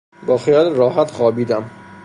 با 0.27 0.37
خیال 0.37 0.75
راحت 0.75 1.11
خوابیدم. 1.11 1.69